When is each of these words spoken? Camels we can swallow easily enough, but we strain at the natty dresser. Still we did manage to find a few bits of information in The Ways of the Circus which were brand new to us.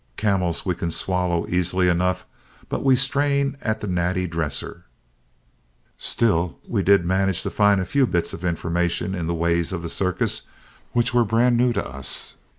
Camels 0.17 0.65
we 0.65 0.73
can 0.73 0.89
swallow 0.89 1.45
easily 1.47 1.87
enough, 1.87 2.25
but 2.69 2.83
we 2.83 2.95
strain 2.95 3.55
at 3.61 3.81
the 3.81 3.87
natty 3.87 4.25
dresser. 4.25 4.85
Still 5.95 6.57
we 6.67 6.81
did 6.81 7.05
manage 7.05 7.43
to 7.43 7.51
find 7.51 7.79
a 7.79 7.85
few 7.85 8.07
bits 8.07 8.33
of 8.33 8.43
information 8.43 9.13
in 9.13 9.27
The 9.27 9.35
Ways 9.35 9.71
of 9.71 9.83
the 9.83 9.89
Circus 9.89 10.41
which 10.93 11.13
were 11.13 11.23
brand 11.23 11.55
new 11.55 11.71
to 11.73 11.87
us. 11.87 12.33